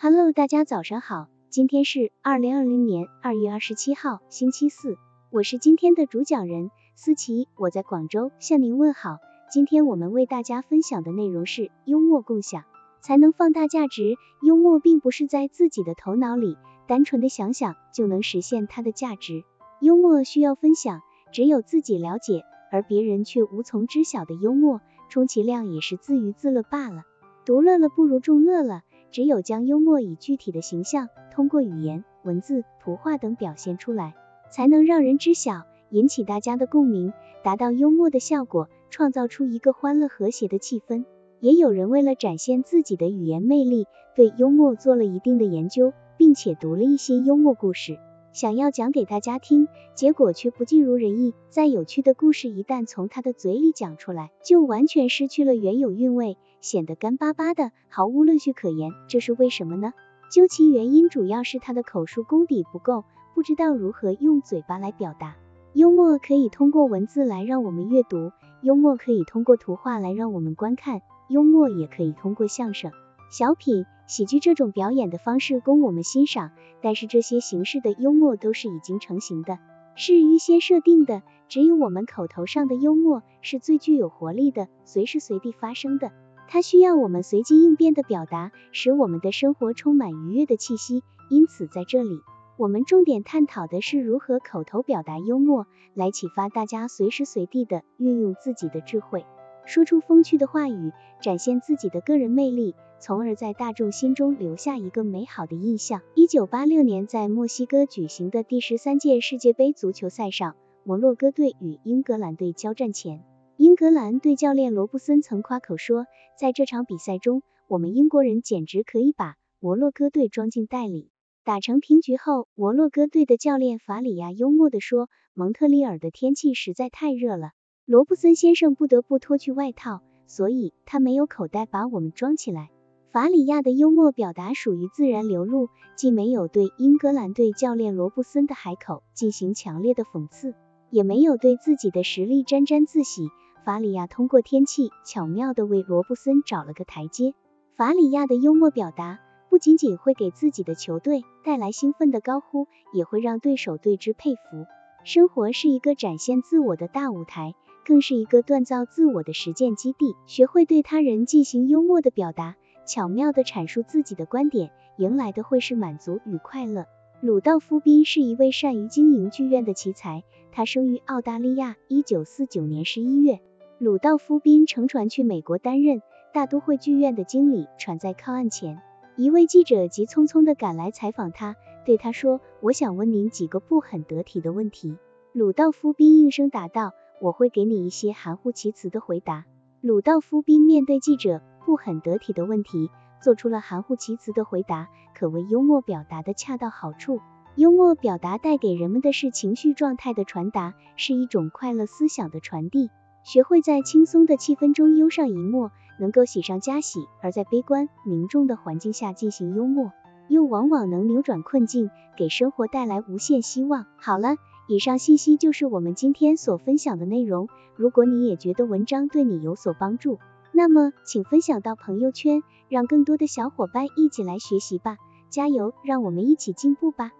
[0.00, 4.96] Hello，大家早上好，今天是二零二零年二月二十七号，星期四，
[5.32, 9.18] 我是今天的主讲人思琪，我在广州向您问好。
[9.50, 12.62] 今天我们为大家分享的内容是幽默共享
[13.00, 14.14] 才能放大价值。
[14.40, 16.56] 幽默并不是在自己的头脑里
[16.86, 19.42] 单纯的想想就能实现它的价值，
[19.80, 21.00] 幽默需要分享，
[21.32, 27.02] 只有自己了解而别人却无从知晓的幽默，充其量也是自娱自乐罢了。
[27.44, 28.82] 独乐乐不如众乐乐。
[29.10, 34.14] 只有将幽默以具体的形象，通过语言、文字、图画等表现出来，
[34.50, 37.12] 才能让人知晓，引起大家的共鸣，
[37.42, 41.04] 达到幽默的效果，创造出一个欢乐和谐的气氛。
[41.40, 43.86] 也有人为了展现自己的语言魅力，
[44.16, 47.98] 对幽默做了一定的研究，并且读了一些幽默故事，
[48.38, 49.66] 想要讲给大家听，
[49.96, 51.34] 结果却不尽如人意。
[51.50, 56.38] 再有趣的故事一旦从他的嘴里讲出来，就完全失去了原有韵味。
[56.60, 59.92] 显得干巴巴的，毫无乐趣可言，这是为什么呢？
[60.30, 63.02] 究其原因，主要是他的口述功底不够，
[63.34, 65.34] 不知道如何用嘴巴来表达。
[65.72, 68.30] 幽默可以通过文字来让我们阅读，
[68.62, 72.92] 幽默可以通过图画来让我们观看，幽默也可以通过相声、
[73.32, 76.50] 小品、喜剧这种表演的方式供我们欣赏。
[76.80, 79.58] 但是这些形式的幽默都是已经成型的，
[79.96, 86.12] 是预先设定的，只有我们口头上的幽默是最具有活力的，随时随地发生的。
[86.46, 91.02] 它需要我们随机应变的表达，使我们的生活充满愉悦的气息。
[91.28, 92.20] 因此，在这里，
[92.56, 99.26] 我们重点探讨的是如何口头表达幽默，来启发大家随时随地的运用自己的智慧，
[99.68, 106.00] 说出风趣的话语，展现自己的个人魅力，从而在大众心中留下一个美好的印象。
[106.14, 113.22] 一九八六年，在墨西哥举行的第十三届世界杯足球赛上，摩洛哥队与英格兰队交战前。
[113.58, 116.06] 英格兰队教练罗布森曾夸口说，
[116.38, 121.10] 在这场比赛中，我们英国人简直可以把摩洛哥队装进袋里。
[121.44, 127.50] 打成平局后，摩洛哥队的教练法里亚幽默地说：“蒙特利尔的天气实在太热了，
[127.90, 132.68] 罗布森先生不得不脱去外套，所以他没有口袋把我们装起来。”
[133.10, 140.54] 法里亚的幽默表达属于自然流露，既没有对英格兰队教练罗布森的海口进行强烈的讽刺，
[140.90, 143.30] 也没有对自己的实力沾沾自喜。
[143.64, 147.32] 法里亚通过天气巧妙地为罗布森找了个台阶。
[147.74, 149.18] 法里亚的幽默表达
[149.48, 154.66] 不仅仅会给自己的球队带来兴奋的高呼，也会让对手对之佩服。
[155.04, 157.54] 生活是一个展现自我的大舞台，
[157.88, 160.14] 更是一个锻造自我的实践基地。
[160.26, 162.54] 学会对他人进行幽默的表达，
[162.84, 166.84] 巧妙地阐述自己的观点，迎来的会是满足与快乐。
[167.22, 170.22] 鲁道夫·宾是一位善于经营剧院的奇才，
[170.52, 173.40] 他生于澳大利亚，一九四九年十一月。
[173.78, 176.02] 鲁道夫·宾乘船去美国担任
[176.34, 177.68] 大都会剧院的经理。
[177.78, 178.82] 船在靠岸前，
[179.16, 181.56] 一位记者急匆匆地赶来采访他，
[181.86, 184.98] 对他说：“我想问您几个不很得体的问题。”
[185.32, 189.44] 鲁道夫·宾应声答道：“我会给你一些含糊其辞的回答。”
[189.80, 192.90] 鲁道夫·宾面对记者不很得体的问题，
[193.22, 197.20] 做出了含糊其辞的回答，可谓幽默表达的恰到好处。
[197.54, 202.90] 幽默表达带给人们的是情绪状态的传达，是一种快乐思想的传递。
[203.24, 209.92] 学会在轻松的气氛中忧上一默，能够喜上加喜；而在悲观凝重的环境下进行幽默，
[210.28, 213.86] 又往往能扭转困境，给生活带来无限希望。
[213.96, 214.36] 好了，
[214.70, 217.48] 以上信息就是我们今天所分享的内容。
[217.74, 220.18] 如果你也觉得文章对你有所帮助，
[220.52, 224.98] 那么请分享到朋友圈，让更多的小伙伴一起来学习吧。
[225.30, 227.12] 加油，让我们一起进步吧。